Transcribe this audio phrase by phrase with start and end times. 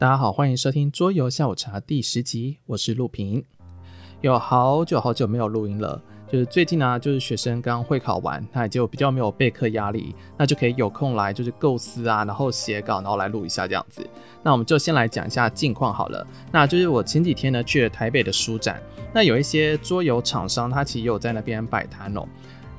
[0.00, 3.44] 大家好，欢迎收听桌游下午茶第十集，我是陆平。
[4.22, 14.00] 有好久好久没有录音了，就是最近呢、就是学生刚会考完，那也就比较没有备课压力，那就可以有空来就是构思啊，然后写稿，然后来录一下这样子。
[14.42, 16.26] 那我们就先来讲一下近况好了。
[16.50, 22.26] 那就是我前几天呢去了台北的书展，那有一些桌游厂商，他其实有在那边摆摊哦。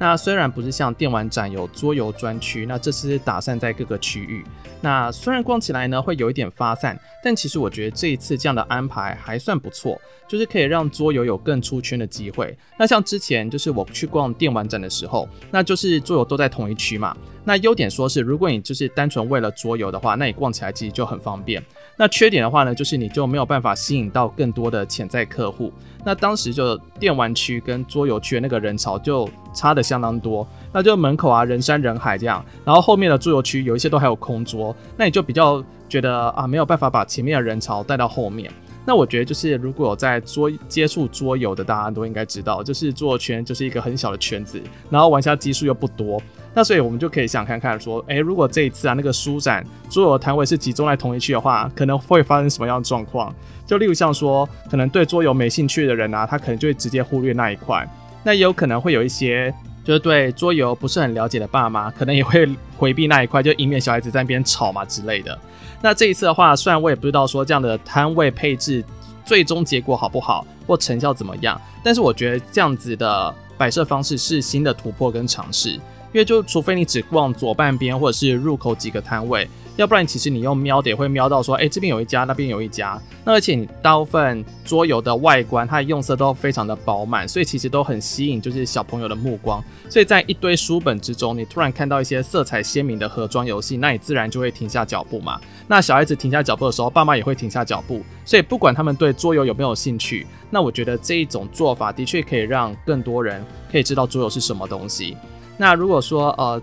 [0.01, 4.43] 那虽然不是像电玩展有桌游专区，那这次打散在各个区域。
[4.81, 12.57] 那虽然逛起来呢会有一点发散，但其实我觉得这一次这样的安排还算不错，就是可以让桌游有更出圈的机会。
[12.79, 17.15] 那像之前就是我去逛电玩展的时候，那就是桌游都在同一区嘛。
[17.43, 21.61] 那优点说是，如果你就是单纯为了桌游的话，那你逛起来其实就很方便。
[21.97, 25.71] 那缺点的话呢，就是你就没有办法吸引到更多的潜在客户。
[26.03, 38.51] 那当时就电玩区跟桌游区的那个人潮就差得相当多，那就门口啊人山人海这样，然后后面的桌游区有一些都还有空桌，那你就比较觉得啊没有办法把前面的人潮带到后面。
[38.83, 46.19] 那我觉得就是如果有在桌接触桌游的，大家都应该知道，就是桌游圈就是一个很小的圈子，然后玩家基数又不多。
[46.53, 53.33] 那所以我们就可以想看看说，诶，如果这一次啊那个书展桌游摊位是集中在同一区的话，可能会发生什么样的状况？
[53.65, 57.87] 就例如像说，可能对桌游没兴趣的人啊，他可能就会直接忽略那一块。
[58.23, 65.37] 那也有可能会有一些就是对桌游不是很了解的爸妈，可能也会回避那一块，就以免小孩子在那边吵嘛之类的。
[65.81, 68.83] 那这一次的话，虽然我也不知道说这样的摊位配置
[69.23, 75.79] 最终结果好不好，或成效怎么样，但是我觉得这样子的摆设方式是新的突破跟尝试。
[76.13, 79.47] 因为就除非你只逛左半边或者是入口几个摊位，
[79.77, 83.01] 要不然其实你用瞄的也会瞄到说，哎，这边有一家，那边有一家。
[83.23, 89.63] 那而且你大部分桌游的外观，它的用色都非常的饱满，所以其实都很吸引就是小朋友的目光。
[89.89, 95.39] 所以在一堆书本之中，你突然看到一些色彩鲜明的盒装游戏，那你自然就会停下脚步嘛。
[95.67, 98.03] 那小孩子停下脚步的时候，爸妈也会停下脚步。
[98.25, 105.15] 所以不管他们对桌游有没有兴趣，那我觉得这一种做法的确可以让更多人可以知道桌游是什么东西。
[105.61, 106.59] 那如果说呃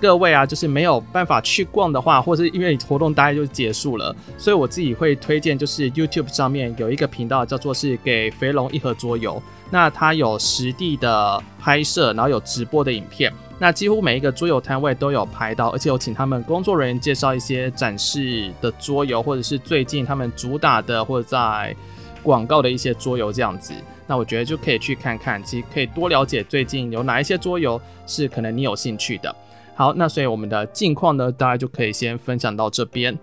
[0.00, 9.40] 各位啊，就是没有办法去逛的话，或者是因为活动大概就结束了，所以我自己会推荐，就是 YouTube 上面有一个频道叫做是给肥龙一盒桌游，
[9.70, 21.76] 那它有实地的拍摄，然后有直播的影片，那几乎每一个桌游摊位都有拍到，而且有请他们工作人员介绍一些展示的桌游，或者是最近他们主打的或者在
[22.20, 23.74] 广告的一些桌游这样子。
[24.10, 29.32] 那我觉得就可以去看看，其实可以多了解最近有哪一些桌游是可能你有兴趣的。
[29.76, 33.16] 好，那所以我们的近况呢，大家就可以先分享到这边。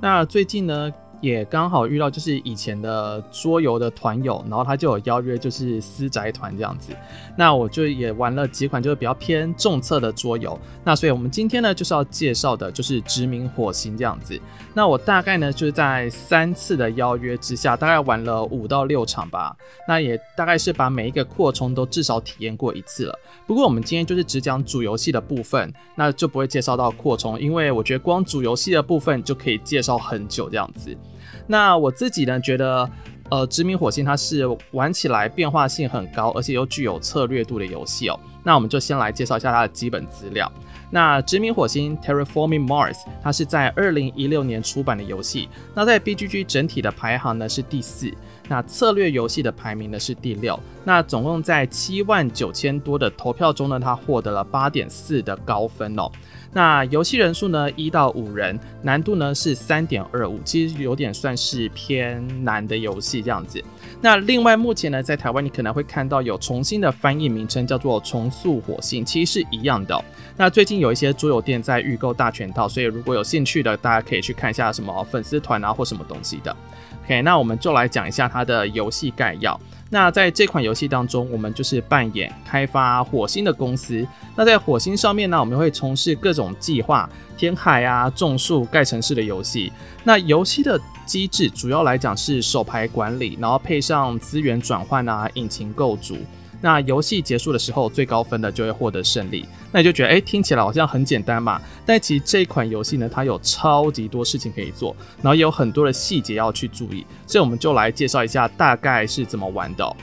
[0.00, 6.92] 那最近呢，也刚好遇到就是以前的桌游的团友，然后他就有邀约，就是私宅团这样子。
[7.36, 10.58] 那我就也玩了几款就是比较偏重策的桌游。
[10.84, 14.40] 那所以我们今天呢就是要介绍的就是殖民火星这样子。
[14.74, 19.56] 那我大概呢就是在三次的邀约之下，大概玩了五到六场吧。
[19.88, 23.18] 那也大概是把每一个扩充都至少体验过一次了。
[23.46, 30.96] 不过我们今天就是只讲主游戏的部分，那就不会介绍到扩充，因为我觉得光主游戏的部分就可以介绍很久这样子。
[31.48, 32.88] 那我自己呢，觉得，
[33.30, 38.20] 呃，殖民火星它是玩起来变化性很高，而且又具有策略度的游戏哦。
[38.44, 40.50] 那我们就先来介绍一下它的基本资料。
[40.90, 48.10] 那殖民火星 （Terraforming Mars） 它是在二零一六年出版的游戏，那在 BGG 整体的排行呢是第四，
[48.48, 50.58] 那策略游戏的排名呢是第六。
[50.84, 56.10] 那总共在七万九千多的投票中呢，它获得了八点四的高分哦。
[56.52, 63.62] 那游戏人数呢，一到五人，难度呢是三点二五，其实有点算是偏难的游戏这样子。
[64.00, 70.04] 那另外目前呢，在台湾你可能会看到有重新的翻译名称，叫做重塑火星，其实是一样的。
[70.36, 76.56] 那最近有一些桌游店在预购大全套，所以如果有兴趣的，大家可以去看一下什么粉丝团啊或什么东西的。
[77.04, 79.58] OK，那我们就来讲一下它的游戏概要。
[79.90, 84.06] 那在这款游戏当中，我们就是扮演开发火星的公司。
[84.36, 89.72] 那在火星上面呢，我们会从事各种计划、填海啊、种树、盖城市的游戏。
[90.04, 96.18] 那游戏的机制主要来讲是手牌管理，然后配上资源转换啊、引擎构筑。
[96.60, 99.46] 那游戏结束的时候，最高分的就会获得胜利。
[99.70, 101.60] 那你就觉得，哎、听起来好像很简单嘛。
[101.86, 107.06] 但其实这一款游戏呢，它有超级多事情可以做，然后也有很多的细节要去注意。
[107.26, 109.96] 所以我们就来介绍一下大概是怎么玩的、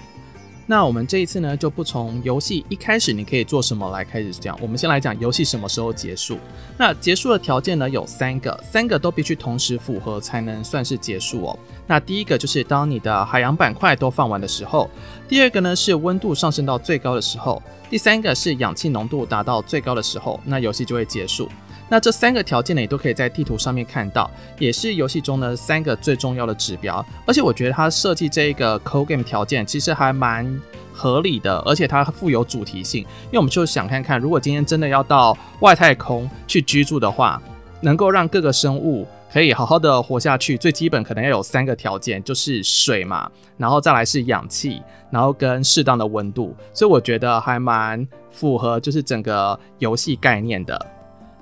[0.67, 4.57] 那我们这一次呢，就不从游戏一开始你可以做什么来开始讲。
[4.59, 6.39] 我们先来讲游戏什么时候结束。
[6.75, 11.59] 那结束的条件呢，有三个，三个都必须同时符合才能算是结束哦。
[11.85, 14.89] 那第一个就是当你的海洋板块都放完的时候，
[15.27, 21.47] 第二个呢是温度上升到最高的时候，第三个是氧气浓度达到最高的时候，那游戏就会结束。
[21.87, 27.05] 那这三个条件呢，也都可以在地图上面看到，也是游戏中呢三个最重要的指标。
[27.25, 30.59] 而且我觉得它设计这一个 co game 条件其实还蛮
[30.91, 33.01] 合理的，而且它富有主题性。
[33.25, 37.41] 因为我们就想看看，如果今天真的要到外太空去居住的话，
[37.81, 46.55] 能够让各个生物可以好好的活下去，最基本可能要有三个条件，就是水嘛，然后再来是氧气，然后跟适当的温度。
[46.73, 50.83] 所以我觉得还蛮符合就是整个游戏概念的。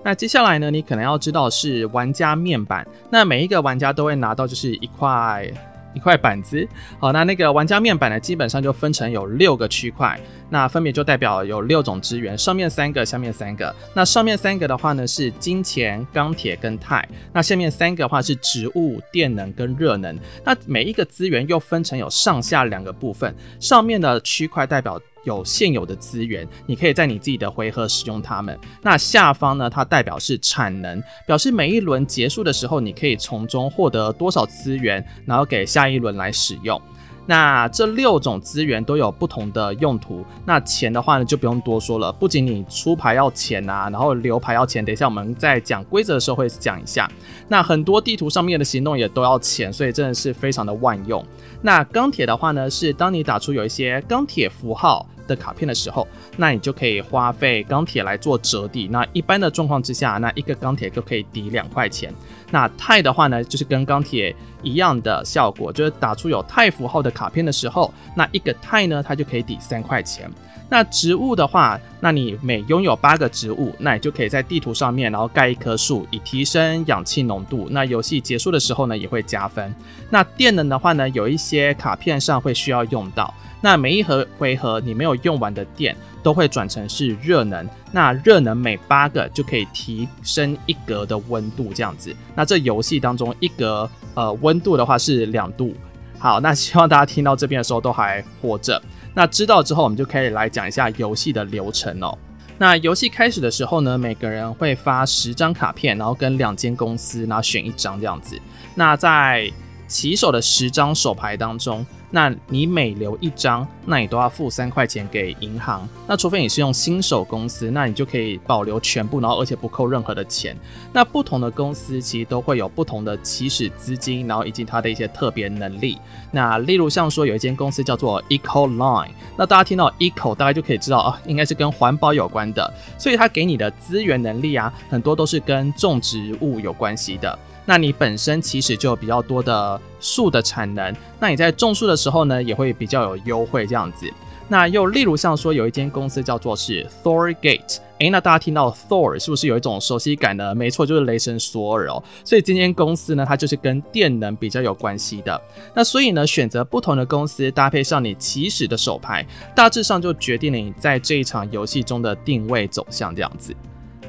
[0.03, 2.85] 那接下来呢，你可能要知道是玩家面板。
[3.09, 5.49] 那每一个玩家都会拿到就是一块
[5.93, 6.67] 一块板子。
[6.99, 10.19] 好，那那个玩家面板呢，基本上就分成有六个区块。
[10.49, 13.73] 那分别就代表有六种资源，上面三个，下面三个。
[13.93, 17.07] 那上面三个的话呢是金钱、钢铁跟钛。
[17.31, 20.15] 那下面三个的话是植物、电能跟热能。
[20.43, 28.57] 那每一个资源又分成有上下两个部分，上面的区块代表有现有的资源，你可以在你自己的回合使用它们。
[28.81, 36.81] 那下方呢，它代表是产能，表示每一轮结束的时候，你可以从中获得多少资源，然后给下一轮来使用。
[37.25, 40.25] 那这六种资源都有不同的用途。
[40.45, 42.11] 那钱的话呢，就不用多说了。
[42.11, 44.83] 不仅你出牌要钱啊，然后留牌要钱。
[44.83, 47.09] 等一下我们在讲规则的时候会讲一下。
[47.47, 51.25] 那很多地图上面的行动也都要钱，所以真的是非常的万用。
[51.61, 58.87] 那钢铁的话呢，是当你打出有一些钢铁符号的卡片的时候，那你就可以花费钢铁来做折抵。
[58.87, 62.13] 那一般的状况之下，那一个钢铁就可以抵两块钱。
[62.51, 70.29] 那钛的话呢，就是跟钢铁一样的效果，就是打出有钛符号的卡片的时候，那一个钛呢，它就可以抵三块钱。
[70.73, 77.67] 那植物的话，那你每拥有八个植物，那你就可以在地图上面，然后盖一棵树，以提升氧气浓度。
[77.69, 79.71] 那游戏结束的时候呢，也会加分。
[80.09, 83.31] 那电能的话呢，有一些卡片上会需要用到。
[83.61, 92.11] 那每一盒回合你没有用完的电都会转成是热能，那热能每八个就可以提升一格的温度，这样子。
[92.33, 95.71] 那这游戏当中一格呃温度的话是两度。
[96.17, 98.81] 好，那希望大家听到这边的时候都还活着。
[99.13, 102.17] 那知道之后，我们就可以来讲一下游戏的流程哦。
[102.57, 108.39] 那游戏开始的时候呢，每个人会发十张卡片，然后跟两间公司，然后选一张这样子。
[108.75, 109.51] 那在
[109.87, 115.89] 起手的十张手牌当中，那你每留一张，那你都要付三块钱给银行。
[116.07, 120.55] 那除非你是用新手公司，那你就可以保留全部，然后而且不扣任何的钱。
[120.93, 125.97] 那不同的公司其实都会有不同的起始资金，然后以及它的一些特别能力。
[126.29, 132.71] 那例如像说有一间公司叫做 Eco Line，那大家听到 Eco 大概就可以知道啊，应该是跟环保有关的。
[132.99, 137.39] 所以它给你的资源能力啊，很多都是跟种植物有关系的。
[137.65, 144.11] 那你本身其实就有比较多的树的产能，那你在种树的时候呢，也会比较有优惠这样子。
[144.49, 150.53] 那又例如像说有一间公司叫做是 Thorgate，诶，那大家听到 Thor 是不是有一种熟悉感呢？
[150.53, 152.03] 没错，就是雷神索尔哦。
[152.25, 155.41] 所以这间公司呢，它就是跟电能比较有关系的。
[155.73, 159.25] 那所以呢，选择不同的公司搭配上你起始的手牌，
[159.55, 163.55] 大致上就决定了你在这一场游戏中的定位走向这样子。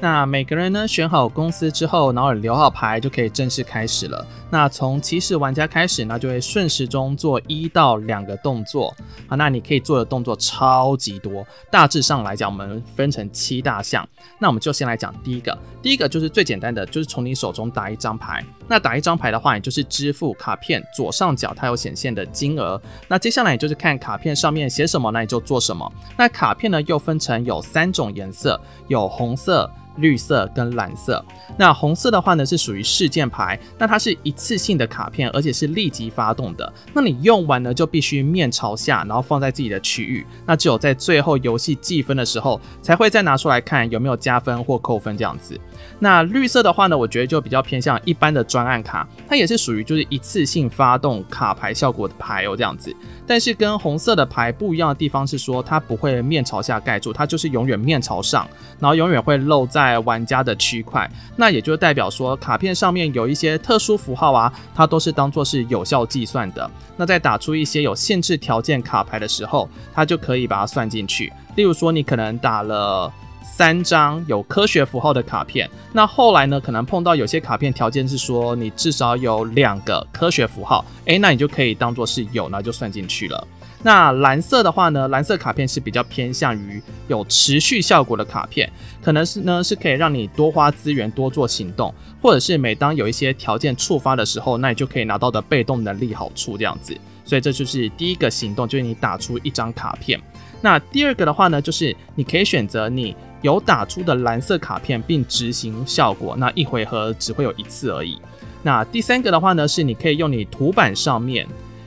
[0.01, 4.25] 那每个人呢，选好公司之后，然后留好牌，就可以正式开始了。
[4.51, 8.93] 那从起始玩家开始，那就会顺时钟做一到两个动作。
[9.27, 11.45] 好，那你可以做的动作超级多。
[11.71, 14.07] 大致上来讲，我们分成七大项。
[14.37, 18.43] 那我们就先来讲第一个，第一个就是最简单的，就是从你手中打一张牌。
[18.67, 22.79] 那打一张牌的话，你就是支付卡片左上角它有显现的金额。
[23.07, 25.91] 那接下来你就是看卡片上面写什么，那你就做什么。
[26.17, 29.69] 那卡片呢，又分成有三种颜色，有红色。
[29.97, 31.23] 绿色跟蓝色，
[31.57, 36.73] 那红色的话呢，是属于事件牌，那它是一次性的卡片，而且是立即发动的。
[36.93, 40.25] 那你用完呢，就必须面朝下，然后放在自己的区域。
[40.45, 45.59] 那只有在最后游戏计分的时候，才会再拿出来看有没有加分或扣分这样子。
[45.99, 52.95] 那绿色的话呢，我觉得就比较偏向一般的专案卡，它也是属于就是一次性发动卡牌效果的牌哦这样子。
[53.25, 58.47] 但是跟红色的牌不一样的地方是说，它不会面朝下盖住，它就是永远面朝上，
[58.79, 61.09] 然后永远会露在玩家的区块。
[61.35, 66.69] 那也就代表说，卡片上面有一些特殊符号啊，它都是当做是有效计算的。
[66.97, 71.31] 那在打出一些有限制条件卡牌的时候，它就可以把它算进去。
[71.55, 73.11] 例如说，你可能打了。
[73.45, 83.47] 三张有科学符号的卡片，那后来呢，可能碰到有些卡片条件是说你至少有两个科学符号，诶，那你就可以当做是有，那就算进去了。
[83.83, 88.69] 那蓝色的话呢，蓝色卡片是比较偏向于有持续效果的卡片，
[89.01, 96.97] 可能是呢是可以让你多花资源多做行动，或者是每当有一些条件触发的时候，那你就可以拿到的被动能力好处这样子。
[97.23, 100.19] 所以这就是第一个行动，就是你打出一张卡片。
[100.61, 108.19] 那第二个的话呢，就是你可以选择你有打出的蓝色卡片并执行效果，那一回合只会有一次而已。
[108.63, 111.45] 那第三个的话呢，是你可以用你图板上面，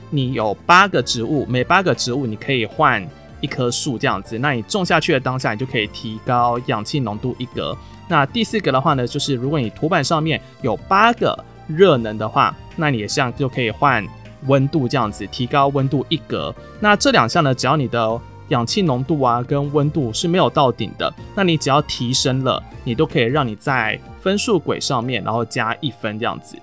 [0.09, 3.05] 你有八个植物，每八个植物你可以换
[3.41, 4.39] 一棵树这样子。
[4.39, 7.77] 那你种下去的当下，你就可以提高氧气浓度一格。
[8.07, 11.37] 那第四个的话呢，就是如果你图板上面有八个
[11.67, 14.07] 热能的话，那你也像就可以换
[14.47, 16.55] 温度这样子，提高温度一格。
[16.79, 18.17] 那这两项呢，只要你的
[18.49, 26.57] 氧气浓度啊跟温度是没有到顶的，那你只要提升了，你都可以让你在分数轨上面，然后加一分这样子。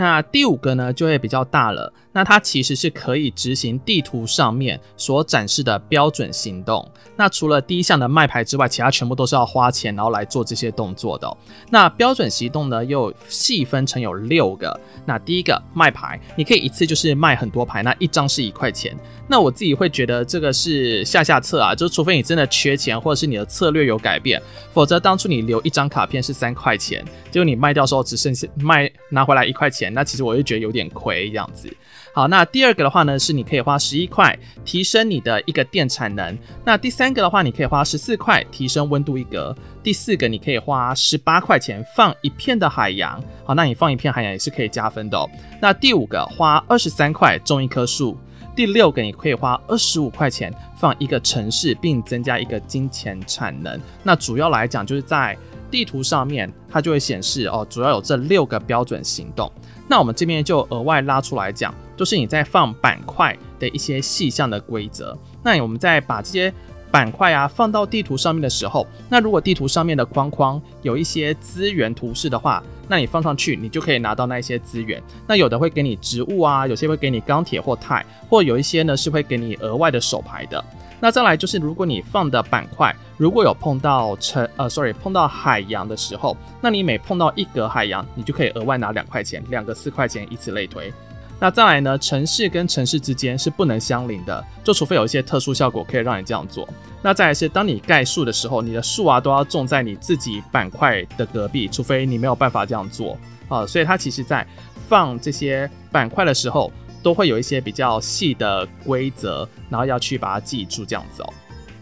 [0.00, 1.92] 那第五个呢，就会比较大了。
[2.12, 6.90] 那它其实是可以执行地图上面所展示的标准行动。
[7.16, 11.36] 那除了第一项的卖牌之外，其他全部都是要花钱然后来做这些动作的。
[11.68, 14.80] 那标准行动呢，又细分成有六个。
[15.04, 18.96] 那第一个卖牌，你可以一次就是卖很多牌，那一张是一块钱。
[19.28, 24.40] 那我自己会觉得这个是下下策啊，就除非你真的缺钱，或者是你的策略有改变，
[24.72, 29.89] 否则当初你留一张卡片是三块钱，结果你卖掉的时候只剩下卖拿回来一块钱。
[29.92, 31.68] 那其实我就觉得有点亏这样子。
[32.12, 36.36] 好，那第二个的话呢，是你可以花十一块提升你的一个电产能。
[36.64, 39.56] 那第三个的话，你可以花十四块提升温度一格。
[39.82, 43.22] 第四个，你可以花十八块钱放一片的海洋。
[43.44, 45.28] 好，那你放一片海洋也是可以加分的哦。
[45.60, 48.18] 那第五个，花二十三块种一棵树。
[48.60, 53.80] 第六个，你可以花二十五块钱放一个城市，并增加一个金钱产能。
[54.02, 55.34] 那主要来讲，就是在
[55.70, 59.50] 地图上面，它就会显示哦，主要有这六个标准行动。
[59.88, 65.16] 那我们这边就额外拉出来讲，就是你在放板块的一些细项的规则。
[65.42, 66.52] 那我们再把这些
[66.90, 75.00] 板块啊放到地图上面的时候，那如果地图上面的框框有一些资源图示的话，那你放上去，你就可以拿到那一些资源。
[75.26, 80.62] 那有的会给你植物啊，有些会给你钢铁或钛，或有一些呢是会给你额外的手牌的。
[81.02, 90.92] 那再来就是，如果你放的板块如果有碰到城呃，sorry，碰到海洋的时候，那你每碰到一格海洋，你就可以额外拿两块钱，两个四块钱，以此类推。
[91.40, 96.68] 那再来呢，城市跟城市之间是不能相邻的，就除非有一些特殊效果可以让你这样做。
[97.02, 103.18] 那再来是，当你盖树的时候，你的树啊都要种在你自己板块的隔壁，除非你没有办法这样做
[103.48, 103.66] 啊。
[103.66, 104.46] 所以它其实在
[104.88, 106.70] 放这些板块的时候。
[107.02, 111.32] 都会有一些比较细的规则，然后要去把它记住这样子哦。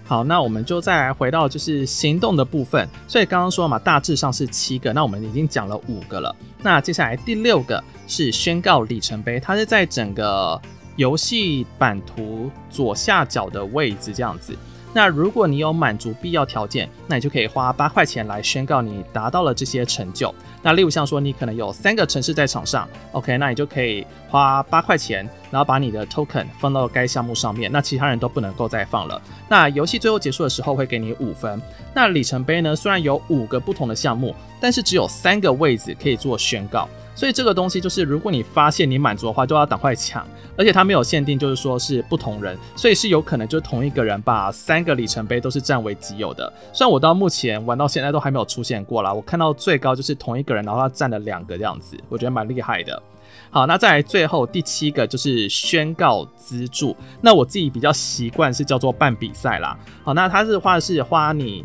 [0.08, 2.88] 好，那我们就再来回到就是行动的部分。
[3.06, 6.34] 所以刚刚说嘛，大致上是七个，那我们已经讲了五个了。
[6.62, 10.58] 那接下来第六个是宣告里程碑，它是在整个
[10.96, 14.56] 游戏版图左下角的位置这样子。
[14.94, 20.34] 那如果你有满足必要条件，那你就可以花八块钱来宣告你达到了这些成就。
[20.68, 29.18] 那例如像说你可能有三个城市在场上，OK，那你就可以花八块钱，然后把你的 token 放到该项目上面，那其他人都不能够再放了。
[29.48, 31.58] 那游戏最后结束的时候会给你五分。
[31.94, 36.86] 那里程碑呢，虽然有五个不同的项目，但是只有三个位置可以做宣告。
[37.14, 40.24] 所以这个东西就是，如果你发现你满足的话，就要赶快抢。
[40.56, 46.52] 而且它没有限定，就是说是不同人，所以是有可能就是同一个人把三个里程碑都是占为己有的。
[46.72, 53.02] 虽然我到目前玩到现在都还没有出现过啦，我看到最高就是同一个人，然后他占了两个这样子，我觉得蛮厉害的。
[53.50, 56.96] 好，那在最后第七个就是宣告资助。
[57.20, 59.78] 那我自己比较习惯是叫做办比赛啦。
[60.04, 61.64] 好，那他是花的是花你。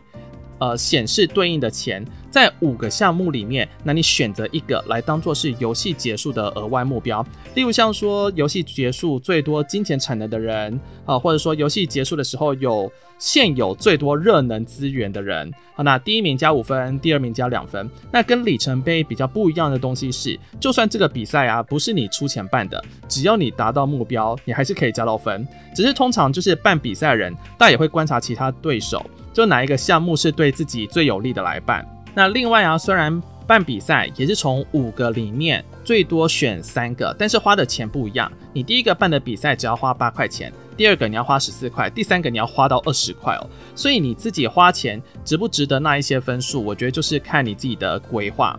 [0.64, 7.22] 呃，显示对应的钱在五个项目里面，那你选择一个来当做是游戏结束的额外目标。
[7.54, 12.90] 例如像说游戏结束最多金钱产能的人啊、或者说游戏结束的时候有
[13.20, 15.52] 现有最多热能资源的人。
[15.76, 17.90] 好，那第一名加五分，第二名加两分。
[18.10, 25.46] 那跟里程碑比较不一样的东西是，就算这个比赛啊不是你出钱办的，只要你达到目标，你还是可以加到分。
[25.76, 29.06] 只是通常就是办比赛的人，大家也会观察其他对手。
[29.34, 31.86] 就哪一个项目是对自己最有利的来办。
[32.14, 38.32] 那另外啊，虽然办比赛也是从五个里面最多选三个，但是花的钱不一样。
[38.54, 43.50] 你第一个办的比赛只要花八块钱，第二个你要花十四块，第三个你要花到二十块哦。
[43.76, 48.58] 所以你自己花钱值不值得那一些分数，我觉得就是看你自己的规划。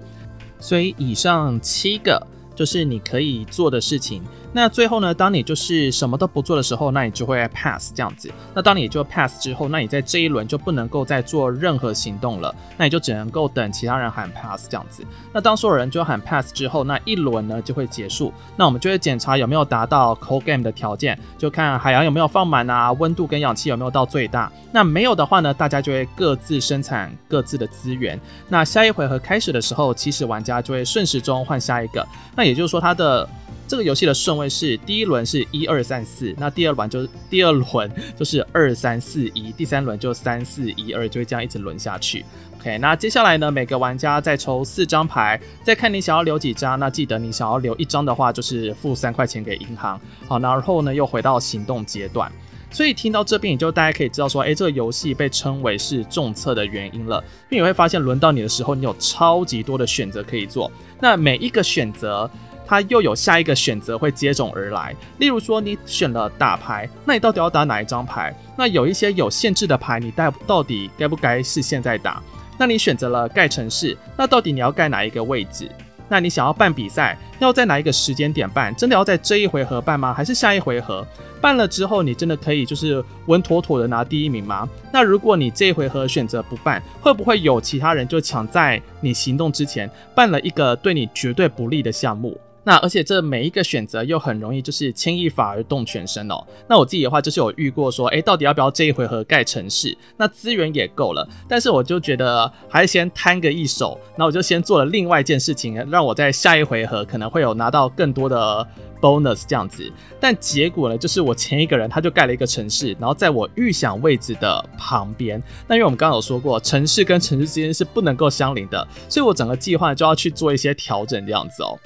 [0.59, 2.21] 所以以上七个
[2.55, 4.23] 就是你可以做的事情。
[4.57, 8.31] 那最后呢，当你就是什么都不做的时候，那你就会 pass 这样子。
[8.55, 15.05] 那当你就 pass 之后，那你在这一轮就不能够再做任何行动了，那你就只能够等其他人喊 pass 这样子。
[15.33, 18.33] 那当所有人就喊 pass 之后，那一轮呢就会结束。
[18.57, 24.51] 那我们就会检查有没有达到 code game 的条件，就看海洋有没有放满啊，温度跟氧气有没有到最大。
[24.71, 28.19] 那没有的话呢，大家就会各自生产各自的资源。
[28.49, 32.07] 那下一回合开始的时候，起始玩家就会顺时钟换下一个。
[32.37, 33.29] 那也就是说，它的
[33.67, 42.25] 这个游戏的顺位是第一轮是一二三四，那第二轮就是第二轮 就是二三四一，第三轮就三四一二，就会这样一直轮下去。
[42.59, 46.79] OK，那接下来呢，每个玩家再抽四张牌，再看你想要留几张。
[46.79, 49.99] 那记得你想要留一张的话，就是付三块钱给银行。
[50.29, 52.31] 好，然后呢又回到行动阶段。
[52.71, 60.71] 所以听到这边，你就大家可以知道说，诶，这个游戏被称为是重策的原因了，因为你会发现轮到你的时候，你有超级多的选择可以做。
[61.01, 62.31] 那每一个选择。
[62.67, 68.35] 它又有下一个选择会接踵而来，例如说你选了打牌，那你到底要打哪一张牌？
[68.57, 72.23] 那有一些有限制的牌，你带到底该不该是现在打？
[72.59, 75.69] 那你选择了盖城市，那到底你要盖哪一个位置？
[76.07, 78.75] 那你想要办比赛，要在哪一个时间点办？
[78.77, 80.13] 真的要在这一回合办吗？
[80.13, 81.05] 还是下一回合
[81.41, 84.69] 办了之后，你真的可以就是稳妥妥的拿第一名吗？
[84.93, 92.39] 那如果你这一回合选择不办，会不会有其他人就抢在你行动之前办了一个对你绝对不利的项目？
[92.65, 96.43] 那而且这每一个选择又很容易就是牵一发而动全身哦。
[96.69, 99.97] 那我自己的话就是有遇过说，诶，到底要不要这一回合盖城市？
[100.17, 104.01] 那资源也够了，但是我就觉得还是先摊个一手。
[104.17, 108.67] 那我就先做了另外一件事情，让我在下一回合可能会有拿到更多的
[109.01, 109.93] bonus 这样子。
[110.19, 115.43] 但结果呢，就是我前一个人他就盖了一个城市，然后在我预想位置的旁边。
[115.69, 121.79] 那因为我们刚刚有说过，城市跟城市之间是不能够相邻的，所以我整个计划就要去做一些调整这样子哦。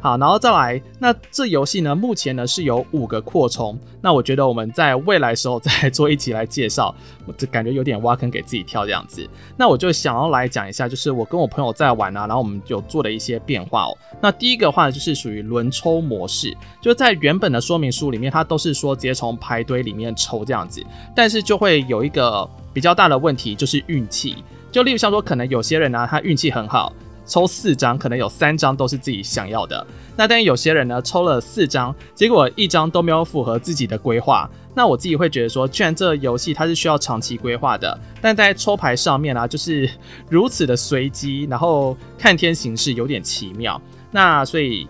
[0.00, 3.78] 好，然后再来，那这游戏呢，目前呢是有五个扩充。
[4.00, 6.94] 那我觉得我们在未来时候再做一集来介绍，
[7.26, 9.28] 我就感觉有点挖坑给自己跳这样子。
[9.58, 13.98] 那我就想要来讲一下，就是我跟我朋友在玩啊，然后我们有做的一些变化哦。
[14.22, 20.82] 那第一个话就是属于轮抽模式，就在原本的说明书里面，它都是说直接从牌堆里面抽这样子，
[21.14, 24.42] 但是就会有一个比较大的问题，就是运气。
[24.72, 26.90] 就例如像说，可能有些人呢、他运气很好。
[27.30, 29.86] 抽四张，可能有三张都是自己想要的。
[30.16, 34.50] 那但有些人呢，抽了四张，结果一张都没有符合自己的规划。
[34.74, 39.88] 那我自己会觉得说，既然这游戏它是需要长期规划的，但在抽牌上面啊，就是
[40.28, 43.80] 如此的随机，然后看天行事，有点奇妙。
[44.10, 44.88] 那所以。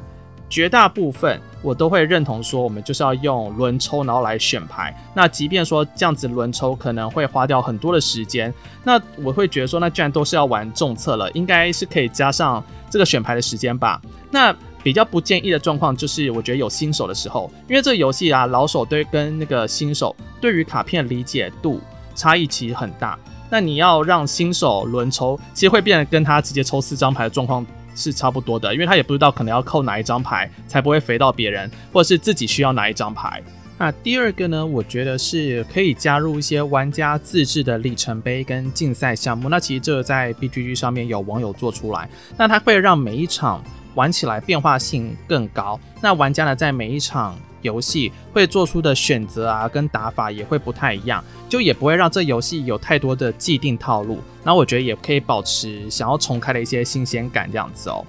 [0.53, 4.95] 绝大部分我都会认同说，我们就是要用轮抽，然后来选牌。
[5.15, 14.01] 那即便说这样子轮抽可能会花掉很多的时间，那我会觉得说，那既然都是要玩重策了，应该是可以加上这个选牌的时间吧。
[14.31, 21.81] 那比较不建议的状况就是，我觉得有新手的时候，因为这个游戏啊，老手对跟那个新手对于卡片理解度
[22.15, 23.19] 差异其实很大。
[23.51, 27.67] 那你要让新手轮抽，其实会变得跟他直接抽四张牌的状况。
[28.01, 33.43] 是差不多的，因为他也不知道可能要扣哪一张牌才不会肥到别人，或者是自己需要哪一张牌。
[33.79, 39.49] 那第二个呢，我觉得是可以加入一些玩家自制的里程碑跟竞赛项目。
[39.49, 45.81] 那其实这个在 BGG 上面有网友做出来，那它会让每一场玩起来变化性更高。
[46.01, 54.19] 那玩家呢，在每一场游戏会做出的选择啊，跟打法也会不太一样，就也不会让这游戏有太多的既定套路。
[54.43, 58.05] 那我觉得也可以保持想要重开的一些新鲜感这样子哦。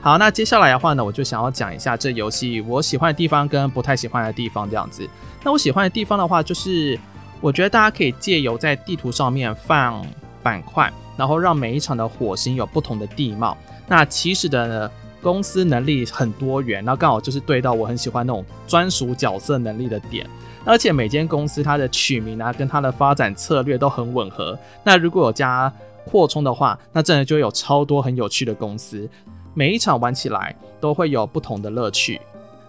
[0.00, 5.08] 好，那接下来的话呢，我就想要讲一下这游戏我喜欢的地方跟不太喜欢的地方这样子。
[5.42, 6.98] 那我喜欢的地方的话，就是
[7.40, 10.04] 我觉得大家可以借由在地图上面放
[10.42, 13.56] 板块，然后让每一场的火星有不同的地貌。
[13.86, 14.90] 那起始的呢，
[15.22, 20.28] 公司能力很多元，那刚好就是对到我很喜欢那种专属角色能力的点，
[20.64, 24.58] 而且每间公司它的取名啊，跟它的发展策略都很吻合。
[24.84, 25.72] 那如果有加
[26.04, 29.08] 扩充的话，那真的就有超多很有趣的公司，
[29.54, 32.20] 每一场玩起来都会有不同的乐趣。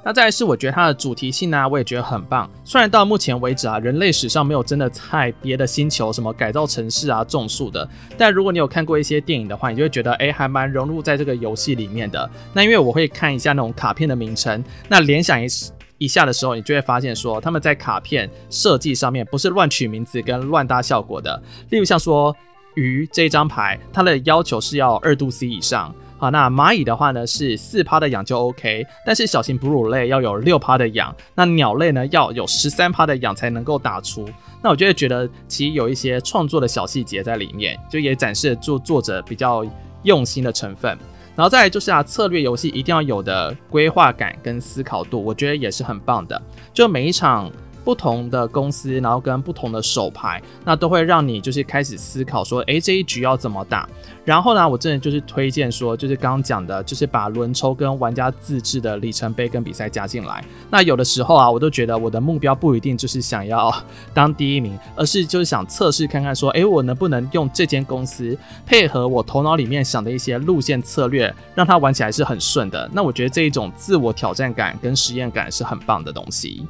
[0.02, 2.50] 那再来是，我觉得它的主题性呢、我也觉得很棒。
[2.64, 12.28] 虽然到目前为止啊，人类史上没有真的在别的星球什么改造城市啊、种树的，但如果你有看过一些电影的话，你就会觉得，哎、还蛮融入在这个游戏里面的。
[12.54, 15.48] 那因为我会看一下那种卡片的名称，那联想一
[15.98, 21.44] 一下的时候，你就会发现说，他们在卡片设计上面不是乱取名字跟乱搭效果的。
[21.72, 22.34] 例如像说
[22.76, 25.94] 鱼这张牌，它的要求是要二度 C 以上。
[26.20, 34.28] 好，那蚂蚁的话呢，是四趴的氧就 OK，但是小型哺乳类要有六趴的氧，那鸟类呢要有十三趴的氧才能够打出。
[34.62, 39.66] 那我就会觉得其实有一些创作的小细节在里面，就也展示了作作者比较
[40.04, 40.98] 用心的成分。
[41.38, 46.42] 然后再来就是啊，策略游戏一定要有的规划感跟思考度，我觉得也是很棒的。
[46.74, 47.50] 就每一场。
[47.90, 53.90] 不同的公司，然后跟不同的手牌，那都会让你就是开始思考说，诶，这一局要怎么打？
[54.24, 60.46] 然后呢，我真的就是推荐说，就是刚刚讲的，就是把轮抽跟玩家自制的里程碑跟比赛加进来。
[60.70, 63.74] 那有的时候啊，我都觉得我的目标不一定就是想要
[64.14, 72.88] 当第一名，而是就是想测试看看说，诶，我能不能用这间公司配合我头脑里面想的一些路线策略，让它玩起来是很顺的。
[72.94, 76.68] 那我觉得这一种自我挑战感跟实验感是很棒的东西。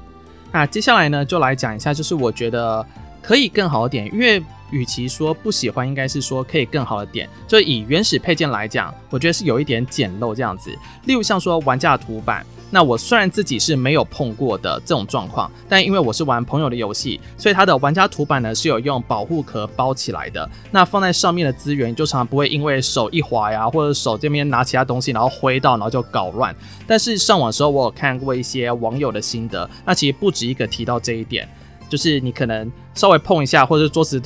[0.51, 2.85] 那接下来呢，就来讲一下，就是我觉得
[3.21, 7.29] 可以更好一点，因为与其说不喜欢，应该是说可以更好的点。
[7.47, 10.71] 就以原始配件来讲，我觉得是有一点简陋这样子。
[11.05, 12.45] 例如像说玩家的图板。
[12.71, 20.47] 那我虽然自己是没有碰过的这种状况，但因为我是玩朋友的游戏，所以它的玩家图板呢是有用保护壳包起来的。
[20.69, 26.55] 那放在上面的资源就常常不会因为手一滑呀，或者手这边拿其他东西然后挥到，然后就搞乱。
[26.85, 31.49] 但是上网的时候我有看过一些网友的心得，那其实不止一个提到这一点，
[31.89, 34.21] 就是你可能稍微碰一下，或者桌子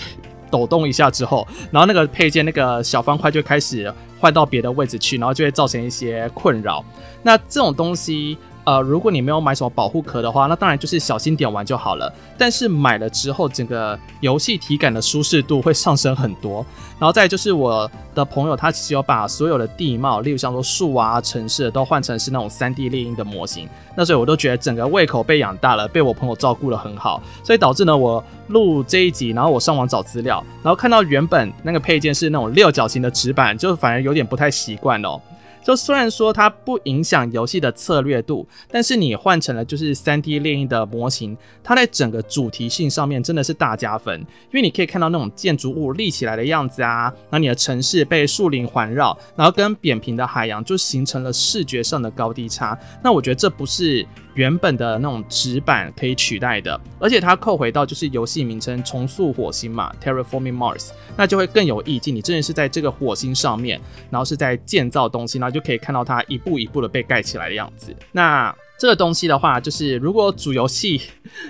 [0.52, 6.86] 抖动一下之后，然后那个配件那个小方块就开始换到别的位置去，然后就会造成一些困扰。
[7.24, 12.14] 那这种东西，呃，如果你没有买什么保护壳的话，那当然就是小心点玩就好了。
[12.38, 16.66] 但是买了之后，整个游戏体感的舒适度会上升很多。
[16.98, 23.68] 然后再就是我的朋友，他其实有把所有的地貌，例如像说树啊、城市，都换成是那种 3D 猎鹰的模型。
[23.96, 27.22] 那所以我都觉得整个胃口被养大了，被我朋友照顾得很好。
[27.44, 35.20] 所以导致呢，我录这一集，然后我上网找资料，然后看到原本那个配件是那种六角形的纸板，就反而有点不太习惯哦。
[35.64, 44.20] 就虽然说它不影响游戏的策略度，但是你换成了就是三 D 猎鹰的模型，它在整个主题性上面真的是大加分。
[44.20, 52.78] 因为你可以看到那种建筑物立起来的样子啊，然后你的城市被树林环绕，然后跟扁平的海洋就形成了视觉上的高低差。
[53.04, 62.16] 那我觉得这不是原本的那种纸板可以取代的，而且它扣回到就是游戏名称重塑火星嘛，Terraforming Mars，那就会更有意境。
[62.16, 67.96] 你真的是在这个火星上面，然后是在建造东西，然后就可以看到它一步一步的被盖起来的样子。
[68.12, 71.00] 那这个东西的话，就是如果主游戏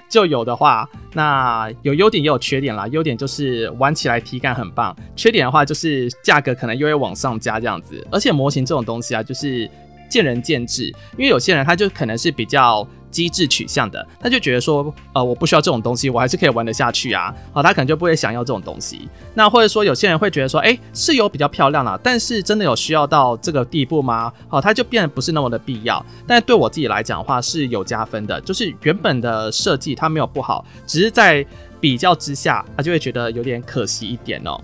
[0.10, 2.86] 就有的话，那有优点也有缺点啦。
[2.90, 8.06] 优点就是玩起来体感很棒，缺点的话就是价格可能又会往上加这样子。
[8.12, 9.70] 而且模型这种东西啊，就是。
[10.14, 10.86] 见仁见智，
[11.18, 19.10] 因为有些人他就可能是比较机制取向的，他就觉得说，呃，我不需要这种东西，我还是可以玩得下去啊，好，他可能就不会想要这种东西。
[19.34, 24.32] 那或者说有些人会觉得说，诶，是有比较漂亮啦，但是真的有需要到这个地步吗？
[24.48, 26.06] 好，他就变得不是那么的必要。
[26.28, 31.44] 但对我自己来讲的话是有加分的，就是原本的设计它没有不好，只是在
[31.80, 34.60] 比较之下，他就会觉得有点可惜一点哦。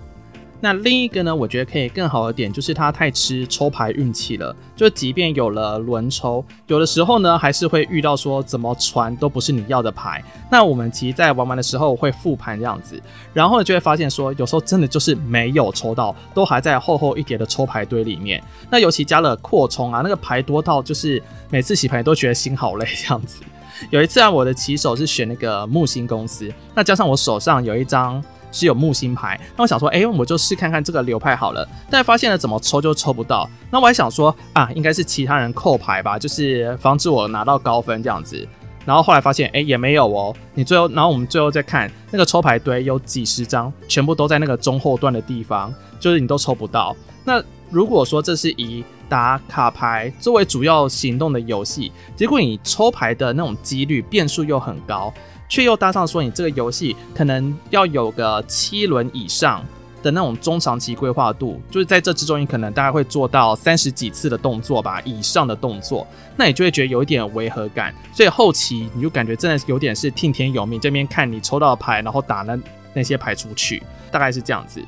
[0.62, 4.54] 那另一个呢，我觉得可以更好的点就是它太吃抽牌运气了。
[4.76, 10.22] 就即便有了轮抽，有的时候呢还是会遇到说怎么传都不是你要的牌。
[10.50, 13.00] 那我们其实在玩完的时候会复盘这样子，
[13.32, 18.42] 然后呢就会发现说有时候真的就是没有抽到，都还在厚厚一叠的抽牌堆里面。
[18.70, 23.42] 那尤其加了扩充啊，那个牌多到就是每次洗牌都觉得心好累这样子。
[23.88, 28.22] 有一次啊，我的起手是选那个木星公司，那加上我手上有一张。
[28.52, 31.66] 是有木星牌，那我想说，哎、欸，我就试看看这个流派好了。
[31.90, 38.46] 但发现了怎么抽就抽不到，那我还想说啊，应该是其他人扣牌吧，就是防止我拿到高分这样子。
[38.86, 40.34] 然后后来发现，哎、也没有哦。
[40.54, 46.96] 你最后，然后我们最后再看那个抽牌堆，有几十张，全部都在那个中后段的地方，就是你都抽不到。
[47.22, 55.12] 那如果说这是以打卡牌作为主要行动的游戏，结果你抽牌的那种几率变数又很高。
[55.50, 59.62] 却又搭上说，你这个游戏可能要有个七轮以上
[60.00, 72.56] 的那种中长期规划度，就是在这之中，你可能大概会做到三十几次的动作吧，以上的动作，那你就会觉得有一点违和感，所以后期你就感觉真的有点是听天由命，这边看你抽到牌，然后打那
[72.94, 73.82] 那些牌出去，
[74.12, 74.80] 大概是这样子。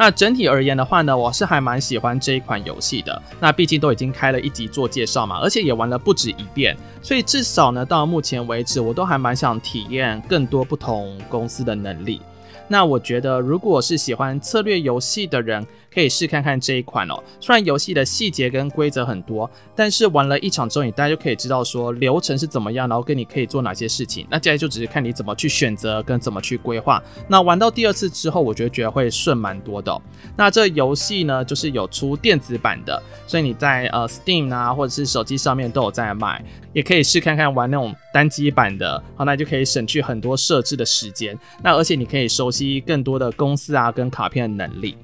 [0.00, 3.22] 那整体而言的话呢，我是还蛮喜欢这一款游戏的。
[3.38, 12.22] 那毕竟都已经开了一集做介绍嘛，而且也玩了不止一遍，所以至少呢，到目前为止，我都还蛮想体验更多不同公司的能力。
[12.66, 17.22] 那我觉得，如果是喜欢策略游戏的人，可以试看看这一款哦。
[17.40, 24.26] 虽然游戏的细节跟规则很多，但是玩了一场之后，你大家就可以知道说流程是怎么样，然后跟你可以做哪些事情。
[24.30, 27.02] 那接下来就只是看你怎么去选择跟怎么去规划。
[27.28, 30.00] 那玩到第二次之后，我觉得觉得会顺蛮多的。
[30.36, 39.02] 那这游戏呢，就是有出电子版的，所以你在呃 Steam 啊或者是手机上面都有在卖，也可以试看看玩那种单机版的。
[39.16, 41.38] 好，那就可以省去很多设置的时间。
[41.62, 44.96] 那而且你可以熟悉更多的公司啊跟卡片的能力。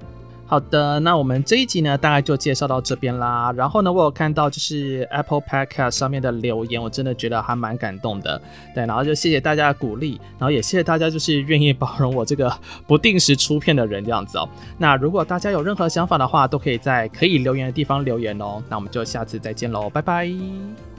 [0.49, 3.53] 好的，那我们这一集呢，大概就介绍到这边啦。
[3.57, 8.41] 然后呢，我有看到就是 Apple Podcast 上面的留言，我真的觉得还蛮感动的。
[8.73, 12.53] 对，然后就谢谢大家的鼓励，然后也谢谢大家就是愿意包容我这个
[12.87, 14.49] 不定时出片的人这样子哦。
[14.79, 18.63] 那如果大家有任何想法的话，都可以在可以留言的地方留言哦。
[18.69, 20.96] 那我们就下次再见喽，拜拜。